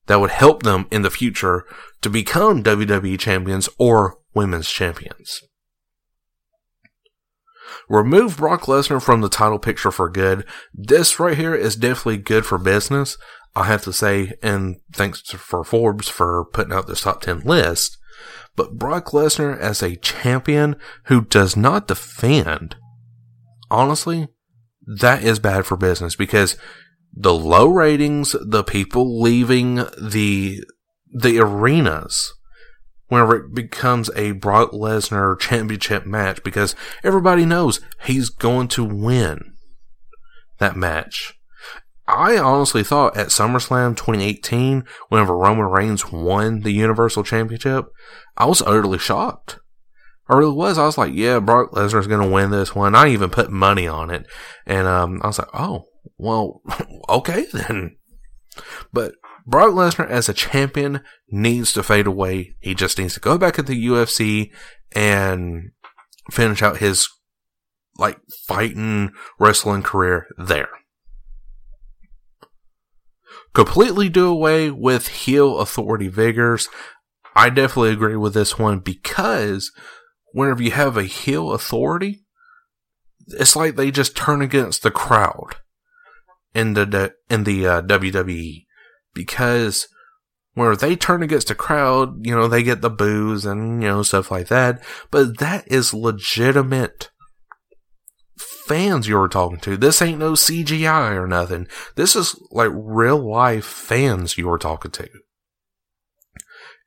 That 0.08 0.20
would 0.20 0.32
help 0.32 0.64
them 0.64 0.88
in 0.92 1.04
the 1.04 1.12
future 1.12 1.66
to 2.02 2.10
become 2.10 2.64
WWE 2.64 3.20
champions 3.20 3.70
or 3.78 4.18
women's 4.34 4.70
champions. 4.70 5.42
Remove 7.90 8.38
Brock 8.38 8.64
Lesnar 8.64 9.02
from 9.02 9.22
the 9.22 9.30
title 9.30 9.60
picture 9.60 9.92
for 9.92 10.10
good. 10.10 10.46
This 10.74 11.20
right 11.20 11.38
here 11.38 11.56
is 11.56 11.76
definitely 11.76 12.18
good 12.18 12.46
for 12.46 12.58
business. 12.58 13.18
I 13.56 13.66
have 13.66 13.84
to 13.84 13.94
say, 13.94 14.34
and 14.42 14.78
thanks 14.94 15.22
for 15.22 15.64
Forbes 15.64 16.08
for 16.08 16.46
putting 16.46 16.74
out 16.74 16.88
this 16.88 17.02
top 17.02 17.22
10 17.22 17.42
list. 17.42 17.98
But 18.56 18.78
Brock 18.78 19.08
Lesnar 19.08 19.58
as 19.58 19.82
a 19.82 19.96
champion 19.98 20.76
who 21.06 21.22
does 21.22 21.56
not 21.56 21.88
defend, 21.88 22.76
honestly, 23.70 24.28
that 24.86 25.24
is 25.24 25.40
bad 25.40 25.66
for 25.66 25.78
business 25.78 26.16
because 26.16 26.58
the 27.14 27.34
low 27.34 27.68
ratings, 27.68 28.36
the 28.42 28.64
people 28.64 29.22
leaving 29.22 29.76
the, 30.02 30.64
the 31.14 31.40
arenas, 31.40 32.34
whenever 33.12 33.36
it 33.36 33.54
becomes 33.54 34.10
a 34.16 34.32
Brock 34.32 34.72
Lesnar 34.72 35.38
championship 35.38 36.06
match 36.06 36.42
because 36.44 36.78
everybody 37.04 37.46
knows 37.46 37.82
he's 38.06 38.30
going 38.30 38.70
to 38.70 38.86
win 38.86 39.52
that 40.60 40.78
match. 40.78 41.34
I 42.08 42.38
honestly 42.38 42.86
thought 42.86 43.18
at 43.18 43.28
SummerSlam 43.28 43.98
2018, 43.98 44.86
whenever 45.10 45.36
Roman 45.38 45.66
Reigns 45.66 46.10
won 46.10 46.62
the 46.62 46.72
Universal 46.72 47.26
Championship, 47.26 47.88
I 48.38 48.46
was 48.46 48.62
utterly 48.62 48.98
shocked. 48.98 49.60
I 50.30 50.38
really 50.38 50.54
was. 50.54 50.78
I 50.78 50.86
was 50.86 50.98
like, 50.98 51.12
yeah, 51.14 51.40
Brock 51.40 51.72
Lesnar's 51.72 52.08
going 52.08 52.26
to 52.26 52.34
win 52.34 52.50
this 52.50 52.74
one. 52.74 52.96
I 52.96 53.10
even 53.10 53.30
put 53.30 53.52
money 53.52 53.90
on 53.90 54.10
it. 54.10 54.26
And 54.66 54.88
um, 54.88 55.20
I 55.22 55.28
was 55.28 55.38
like, 55.38 55.50
oh, 55.54 55.84
well, 56.18 56.62
okay 57.10 57.46
then. 57.52 57.98
But 58.94 59.16
Brock 59.52 59.74
Lesnar 59.74 60.08
as 60.08 60.30
a 60.30 60.34
champion 60.34 61.02
needs 61.30 61.74
to 61.74 61.84
fade 61.84 62.08
away. 62.08 62.56
He 62.62 62.74
just 62.74 62.98
needs 62.98 63.16
to 63.16 63.20
go 63.20 63.38
back 63.38 63.60
at 63.60 63.68
the 63.68 63.86
UFC 63.86 64.50
and 64.94 65.72
finish 66.32 66.62
out 66.62 66.78
his 66.78 67.10
like 67.98 68.18
fighting 68.48 69.12
wrestling 69.38 69.84
career 69.84 70.28
there. 70.38 70.70
Completely 73.54 74.08
do 74.08 74.28
away 74.28 74.72
with 74.72 75.10
heel 75.10 75.60
authority 75.60 76.10
figures. 76.10 76.70
I 77.36 77.50
definitely 77.50 77.92
agree 77.92 78.16
with 78.16 78.34
this 78.34 78.58
one 78.58 78.80
because 78.80 79.70
whenever 80.32 80.64
you 80.64 80.72
have 80.72 80.96
a 80.96 81.04
heel 81.04 81.52
authority, 81.52 82.24
it's 83.28 83.58
like 83.58 83.76
they 83.76 83.92
just 83.92 84.16
turn 84.16 84.42
against 84.42 84.82
the 84.82 84.92
crowd 84.92 85.58
in 86.56 86.74
the 86.74 87.14
in 87.30 87.44
the 87.44 87.68
uh, 87.68 87.82
WWE 87.82 88.64
because 89.14 89.88
where 90.54 90.76
they 90.76 90.96
turn 90.96 91.24
against 91.24 91.48
the 91.48 91.56
crowd, 91.56 92.26
you 92.26 92.36
know, 92.36 92.48
they 92.48 92.64
get 92.64 92.82
the 92.82 92.90
boos 92.90 93.46
and 93.46 93.82
you 93.82 93.88
know 93.88 94.04
stuff 94.04 94.32
like 94.32 94.48
that. 94.48 94.82
But 95.10 95.40
that 95.40 95.70
is 95.72 95.94
legitimate 95.94 97.10
fans 98.38 99.08
you're 99.08 99.28
talking 99.28 99.60
to. 99.60 99.78
This 99.78 100.02
ain't 100.02 100.20
no 100.20 100.34
CGI 100.34 101.16
or 101.16 101.28
nothing. 101.28 101.68
This 101.96 102.16
is 102.16 102.36
like 102.52 102.72
real 102.74 103.18
life 103.18 103.66
fans 103.66 104.38
you're 104.38 104.58
talking 104.58 104.92
to. 104.92 105.10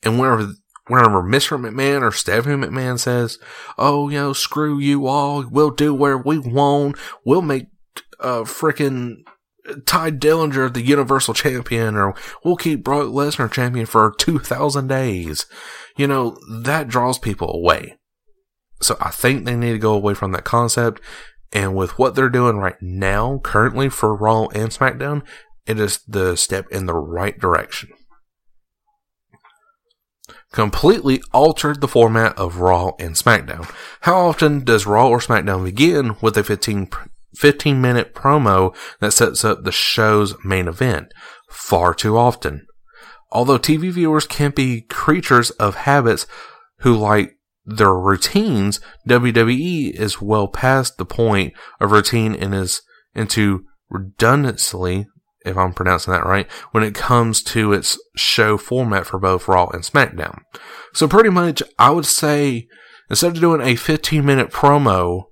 And 0.02 0.18
whenever 0.18 0.52
whenever 0.86 1.22
Mr. 1.22 1.58
McMahon 1.58 2.02
or 2.02 2.12
Stephanie 2.12 2.66
McMahon 2.66 2.98
says, 2.98 3.38
"Oh, 3.78 4.08
you 4.08 4.18
know, 4.18 4.32
screw 4.32 4.78
you 4.78 5.06
all. 5.06 5.46
We'll 5.48 5.70
do 5.70 5.94
where 5.94 6.18
we 6.18 6.38
want. 6.38 6.96
We'll 7.24 7.42
make 7.42 7.66
uh 8.20 8.42
freaking 8.42 9.16
Tye 9.86 10.10
Dillinger 10.10 10.72
the 10.72 10.82
Universal 10.82 11.34
Champion, 11.34 11.96
or 11.96 12.14
we'll 12.44 12.56
keep 12.56 12.84
Brock 12.84 13.06
Lesnar 13.06 13.50
champion 13.50 13.86
for 13.86 14.14
two 14.18 14.38
thousand 14.38 14.88
days." 14.88 15.46
You 15.96 16.06
know 16.06 16.36
that 16.62 16.88
draws 16.88 17.18
people 17.18 17.52
away. 17.52 17.96
So 18.82 18.96
I 19.00 19.10
think 19.10 19.44
they 19.44 19.56
need 19.56 19.72
to 19.72 19.78
go 19.78 19.94
away 19.94 20.14
from 20.14 20.32
that 20.32 20.44
concept. 20.44 21.00
And 21.52 21.76
with 21.76 21.98
what 21.98 22.16
they're 22.16 22.28
doing 22.28 22.58
right 22.58 22.80
now, 22.80 23.38
currently 23.38 23.88
for 23.88 24.14
Raw 24.14 24.46
and 24.48 24.70
SmackDown, 24.70 25.22
it 25.66 25.78
is 25.78 26.00
the 26.06 26.36
step 26.36 26.66
in 26.70 26.86
the 26.86 26.94
right 26.94 27.38
direction 27.38 27.90
completely 30.54 31.20
altered 31.32 31.80
the 31.80 31.88
format 31.88 32.38
of 32.38 32.58
Raw 32.58 32.92
and 33.00 33.16
SmackDown. 33.16 33.68
How 34.02 34.28
often 34.28 34.62
does 34.62 34.86
Raw 34.86 35.08
or 35.08 35.18
SmackDown 35.18 35.64
begin 35.64 36.16
with 36.20 36.36
a 36.36 36.44
15, 36.44 36.88
15 37.36 37.80
minute 37.80 38.14
promo 38.14 38.74
that 39.00 39.12
sets 39.12 39.44
up 39.44 39.64
the 39.64 39.72
show's 39.72 40.34
main 40.44 40.68
event? 40.68 41.12
Far 41.50 41.94
too 41.94 42.16
often. 42.16 42.66
Although 43.30 43.58
TV 43.58 43.90
viewers 43.90 44.26
can 44.26 44.52
be 44.52 44.82
creatures 44.82 45.50
of 45.52 45.74
habits 45.74 46.26
who 46.80 46.96
like 46.96 47.36
their 47.64 47.94
routines, 47.94 48.80
WWE 49.08 49.90
is 49.92 50.20
well 50.20 50.48
past 50.48 50.98
the 50.98 51.06
point 51.06 51.54
of 51.80 51.90
routine 51.90 52.34
and 52.34 52.54
is 52.54 52.82
into 53.14 53.64
redundancy 53.90 55.06
if 55.44 55.58
I'm 55.58 55.72
pronouncing 55.72 56.12
that 56.12 56.24
right, 56.24 56.50
when 56.72 56.82
it 56.82 56.94
comes 56.94 57.42
to 57.44 57.72
its 57.72 57.98
show 58.16 58.56
format 58.56 59.06
for 59.06 59.18
both 59.18 59.46
Raw 59.46 59.68
and 59.68 59.82
SmackDown. 59.82 60.40
So 60.94 61.06
pretty 61.06 61.28
much, 61.28 61.62
I 61.78 61.90
would 61.90 62.06
say, 62.06 62.66
instead 63.10 63.32
of 63.32 63.40
doing 63.40 63.60
a 63.60 63.76
15 63.76 64.24
minute 64.24 64.50
promo 64.50 65.24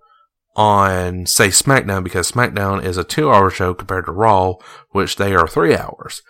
on, 0.54 1.26
say, 1.26 1.48
SmackDown, 1.48 2.04
because 2.04 2.30
SmackDown 2.30 2.84
is 2.84 2.96
a 2.96 3.04
two 3.04 3.30
hour 3.30 3.50
show 3.50 3.74
compared 3.74 4.06
to 4.06 4.12
Raw, 4.12 4.54
which 4.90 5.16
they 5.16 5.34
are 5.34 5.48
three 5.48 5.76
hours, 5.76 6.22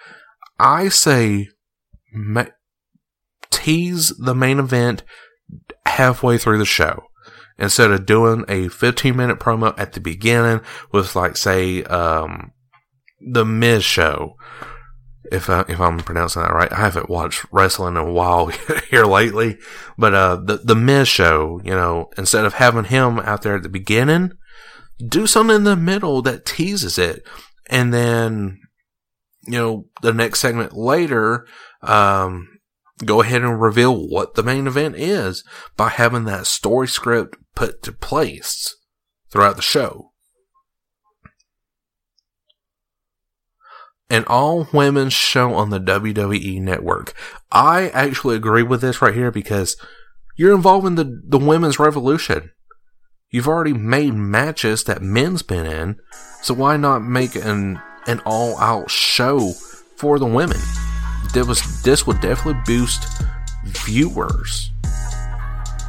I 0.58 0.88
say, 0.88 1.48
ma- 2.12 2.46
tease 3.50 4.10
the 4.18 4.34
main 4.34 4.58
event 4.58 5.02
halfway 5.86 6.38
through 6.38 6.58
the 6.58 6.64
show 6.64 7.04
instead 7.58 7.90
of 7.90 8.06
doing 8.06 8.44
a 8.48 8.68
15 8.68 9.16
minute 9.16 9.38
promo 9.38 9.74
at 9.78 9.92
the 9.92 10.00
beginning 10.00 10.60
with 10.90 11.14
like 11.14 11.36
say 11.36 11.82
um, 11.84 12.52
the 13.20 13.44
Miz 13.44 13.84
show. 13.84 14.36
If 15.32 15.48
I, 15.48 15.64
if 15.66 15.80
I'm 15.80 15.98
pronouncing 15.98 16.42
that 16.42 16.52
right, 16.52 16.70
I 16.70 16.76
haven't 16.76 17.08
watched 17.08 17.46
wrestling 17.50 17.96
in 17.96 18.02
a 18.02 18.12
while 18.12 18.46
here 18.90 19.06
lately, 19.06 19.58
but 19.96 20.14
uh, 20.14 20.36
the 20.36 20.58
the 20.58 20.76
Miz 20.76 21.08
show, 21.08 21.60
you 21.64 21.72
know, 21.72 22.10
instead 22.18 22.44
of 22.44 22.54
having 22.54 22.84
him 22.84 23.18
out 23.20 23.40
there 23.42 23.56
at 23.56 23.62
the 23.62 23.68
beginning, 23.70 24.32
do 25.04 25.26
something 25.26 25.56
in 25.56 25.64
the 25.64 25.74
middle 25.74 26.20
that 26.22 26.44
teases 26.44 26.98
it, 26.98 27.26
and 27.70 27.94
then 27.94 28.60
you 29.46 29.52
know 29.58 29.86
the 30.02 30.12
next 30.12 30.40
segment 30.40 30.74
later, 30.74 31.46
um, 31.80 32.48
go 33.04 33.22
ahead 33.22 33.42
and 33.42 33.60
reveal 33.60 34.08
what 34.08 34.34
the 34.34 34.42
main 34.42 34.66
event 34.66 34.96
is 34.96 35.44
by 35.76 35.88
having 35.88 36.24
that 36.24 36.46
story 36.46 36.88
script 36.88 37.38
put 37.54 37.82
to 37.82 37.92
place 37.92 38.76
throughout 39.30 39.56
the 39.56 39.62
show. 39.62 40.11
An 44.12 44.24
all 44.26 44.68
women's 44.74 45.14
show 45.14 45.54
on 45.54 45.70
the 45.70 45.80
WWE 45.80 46.60
network. 46.60 47.14
I 47.50 47.88
actually 47.88 48.36
agree 48.36 48.62
with 48.62 48.82
this 48.82 49.00
right 49.00 49.14
here 49.14 49.30
because 49.30 49.74
you're 50.36 50.54
involving 50.54 50.96
the, 50.96 51.22
the 51.26 51.38
women's 51.38 51.78
revolution. 51.78 52.50
You've 53.30 53.48
already 53.48 53.72
made 53.72 54.12
matches 54.12 54.84
that 54.84 55.00
men's 55.00 55.42
been 55.42 55.64
in, 55.64 55.98
so 56.42 56.52
why 56.52 56.76
not 56.76 56.98
make 56.98 57.34
an 57.34 57.80
an 58.06 58.20
all 58.26 58.58
out 58.58 58.90
show 58.90 59.52
for 59.96 60.18
the 60.18 60.26
women? 60.26 60.60
This, 61.32 61.46
was, 61.46 61.82
this 61.82 62.06
would 62.06 62.20
definitely 62.20 62.60
boost 62.66 63.22
viewers 63.64 64.70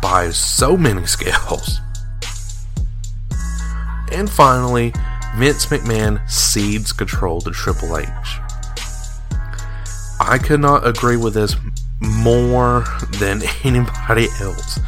by 0.02 0.30
so 0.30 0.78
many 0.78 1.06
scales. 1.08 1.82
And 4.14 4.30
finally, 4.30 4.94
Vince 5.38 5.65
McMahon 5.65 6.30
cedes 6.30 6.91
control 6.91 7.41
to 7.41 7.52
Triple 7.52 7.98
H. 7.98 8.08
I 10.19 10.39
could 10.41 10.60
not 10.60 10.86
agree 10.86 11.17
with 11.17 11.34
this 11.34 11.56
more 12.00 12.86
than 13.19 13.41
anybody 13.63 14.28
else. 14.39 14.80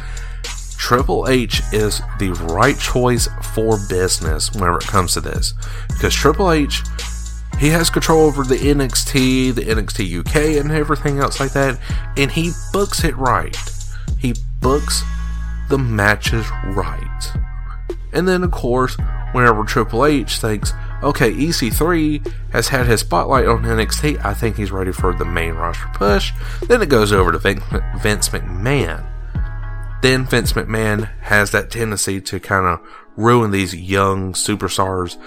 Triple 0.78 1.26
H 1.28 1.62
is 1.72 2.00
the 2.20 2.30
right 2.48 2.78
choice 2.78 3.28
for 3.54 3.76
business 3.88 4.52
whenever 4.52 4.78
it 4.78 4.86
comes 4.86 5.14
to 5.14 5.20
this. 5.20 5.52
Because 5.88 6.14
Triple 6.14 6.52
H, 6.52 6.82
he 7.58 7.68
has 7.70 7.90
control 7.90 8.26
over 8.26 8.44
the 8.44 8.54
NXT, 8.54 9.54
the 9.54 9.62
NXT 9.62 10.20
UK, 10.20 10.60
and 10.60 10.70
everything 10.70 11.18
else 11.18 11.40
like 11.40 11.52
that. 11.54 11.80
And 12.16 12.30
he 12.30 12.52
books 12.72 13.02
it 13.02 13.16
right. 13.16 13.56
He 14.18 14.34
books 14.60 15.02
the 15.68 15.78
matches 15.78 16.46
right. 16.66 17.32
And 18.12 18.28
then, 18.28 18.44
of 18.44 18.52
course, 18.52 18.96
whenever 19.36 19.64
Triple 19.64 20.06
H 20.06 20.38
thinks, 20.38 20.72
okay, 21.02 21.30
EC3 21.30 22.26
has 22.52 22.68
had 22.68 22.86
his 22.86 23.00
spotlight 23.00 23.46
on 23.46 23.64
NXT, 23.64 24.24
I 24.24 24.32
think 24.32 24.56
he's 24.56 24.72
ready 24.72 24.92
for 24.92 25.12
the 25.12 25.26
main 25.26 25.52
roster 25.52 25.90
push. 25.92 26.32
Then 26.62 26.80
it 26.80 26.88
goes 26.88 27.12
over 27.12 27.32
to 27.32 27.38
Vince 27.38 28.30
McMahon. 28.30 29.06
Then 30.00 30.24
Vince 30.24 30.54
McMahon 30.54 31.10
has 31.20 31.50
that 31.50 31.70
tendency 31.70 32.18
to 32.22 32.40
kind 32.40 32.64
of 32.64 32.80
ruin 33.14 33.50
these 33.50 33.74
young 33.74 34.32
superstars' 34.32 35.18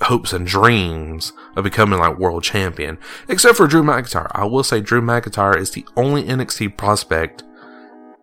hopes 0.00 0.32
and 0.32 0.46
dreams 0.46 1.34
of 1.54 1.64
becoming 1.64 1.98
like 1.98 2.18
world 2.18 2.44
champion. 2.44 2.96
Except 3.28 3.58
for 3.58 3.66
Drew 3.66 3.82
McIntyre. 3.82 4.30
I 4.32 4.46
will 4.46 4.64
say 4.64 4.80
Drew 4.80 5.02
McIntyre 5.02 5.58
is 5.58 5.72
the 5.72 5.86
only 5.98 6.24
NXT 6.24 6.78
prospect 6.78 7.44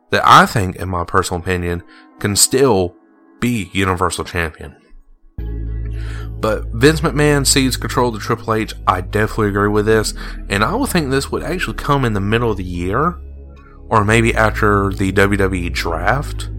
that 0.10 0.24
I 0.26 0.48
think, 0.48 0.78
in 0.78 0.90
my 0.90 1.04
personal 1.04 1.42
opinion, 1.42 1.84
can 2.18 2.36
still 2.36 2.96
be 3.40 3.70
Universal 3.72 4.26
Champion. 4.26 4.78
But 6.42 6.66
Vince 6.68 7.02
McMahon 7.02 7.46
cedes 7.46 7.78
control 7.78 8.12
to 8.12 8.20
Triple 8.20 8.56
H. 8.56 8.74
I 8.88 9.02
definitely 9.02 9.50
agree 9.50 9.70
with 9.70 9.86
this. 9.86 10.14
And 10.50 10.64
I 10.64 10.74
would 10.74 10.90
think 10.90 11.10
this 11.10 11.32
would 11.32 11.44
actually 11.44 11.78
come 11.78 12.04
in 12.04 12.14
the 12.14 12.20
middle 12.20 12.52
of 12.52 12.58
the 12.58 12.64
year. 12.64 13.20
Or 13.90 14.04
maybe 14.04 14.34
after 14.34 14.92
the 14.92 15.12
WWE 15.12 15.72
draft. 15.72 16.50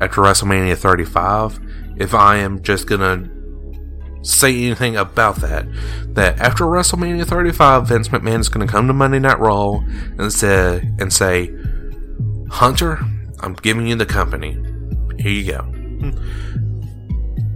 After 0.00 0.20
WrestleMania 0.22 0.76
35. 0.76 1.58
If 1.96 2.14
I 2.14 2.36
am 2.36 2.62
just 2.62 2.86
going 2.86 3.00
to 3.00 3.34
say 4.24 4.64
anything 4.64 4.96
about 4.96 5.36
that. 5.36 5.66
That 6.14 6.38
after 6.38 6.64
WrestleMania 6.64 7.26
35, 7.26 7.88
Vince 7.88 8.08
McMahon 8.08 8.40
is 8.40 8.48
going 8.48 8.66
to 8.66 8.72
come 8.72 8.86
to 8.86 8.92
Monday 8.92 9.18
Night 9.18 9.38
Raw 9.38 9.80
and 10.18 10.32
say, 10.32 10.88
and 10.98 11.12
say 11.12 11.54
Hunter, 12.50 13.00
I'm 13.40 13.54
giving 13.54 13.86
you 13.86 13.96
the 13.96 14.06
company. 14.06 14.52
Here 15.18 15.32
you 15.32 15.52
go. 15.52 15.62
Hmm. 15.62 16.63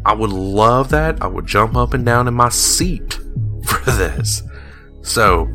I 0.09 0.15
would 0.15 0.33
love 0.33 0.89
that. 0.89 1.23
I 1.23 1.27
would 1.27 1.47
jump 1.47 1.77
up 1.77 1.93
and 1.93 2.03
down 2.03 2.29
in 2.29 2.33
my 2.33 2.49
seat 2.49 3.13
for 3.67 3.91
this. 3.91 4.43
So, 5.03 5.47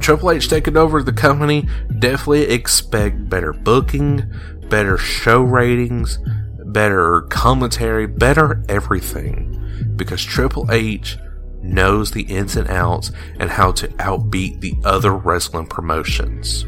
Triple 0.00 0.30
H 0.30 0.48
taking 0.48 0.78
over 0.78 1.02
the 1.02 1.12
company, 1.12 1.68
definitely 1.98 2.44
expect 2.44 3.28
better 3.28 3.52
booking, 3.52 4.32
better 4.70 4.96
show 4.96 5.42
ratings, 5.42 6.18
better 6.64 7.20
commentary, 7.28 8.06
better 8.06 8.64
everything. 8.70 9.92
Because 9.94 10.24
Triple 10.24 10.72
H 10.72 11.18
knows 11.62 12.12
the 12.12 12.22
ins 12.22 12.56
and 12.56 12.70
outs 12.70 13.12
and 13.38 13.50
how 13.50 13.72
to 13.72 13.88
outbeat 13.88 14.60
the 14.60 14.74
other 14.84 15.12
wrestling 15.12 15.66
promotions. 15.66 16.64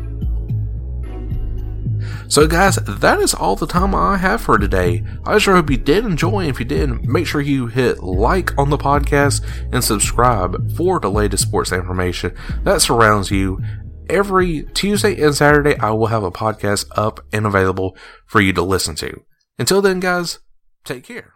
So, 2.29 2.47
guys, 2.47 2.77
that 2.77 3.21
is 3.21 3.35
all 3.35 3.57
the 3.57 3.67
time 3.67 3.95
I 3.95 4.17
have 4.17 4.41
for 4.41 4.59
today. 4.59 5.05
I 5.25 5.39
sure 5.39 5.55
hope 5.55 5.71
you 5.71 5.77
did 5.77 6.05
enjoy. 6.05 6.49
If 6.49 6.59
you 6.59 6.67
did, 6.67 7.07
make 7.07 7.27
sure 7.27 7.41
you 7.41 7.69
hit 7.69 8.03
like 8.03 8.57
on 8.59 8.71
the 8.71 8.79
podcast 8.79 9.47
and 9.73 9.83
subscribe 9.83 10.73
for 10.77 10.99
the 10.99 11.11
latest 11.11 11.45
sports 11.45 11.73
information 11.73 12.35
that 12.65 12.83
surrounds 12.83 13.31
you. 13.31 13.61
Every 14.09 14.65
Tuesday 14.75 15.21
and 15.21 15.35
Saturday, 15.35 15.77
I 15.79 15.91
will 15.91 16.07
have 16.07 16.23
a 16.23 16.31
podcast 16.31 16.87
up 16.97 17.21
and 17.33 17.47
available 17.47 17.97
for 18.27 18.41
you 18.41 18.53
to 18.55 18.63
listen 18.63 18.95
to. 18.97 19.23
Until 19.59 19.81
then, 19.81 20.01
guys, 20.01 20.41
take 20.85 21.05
care. 21.05 21.36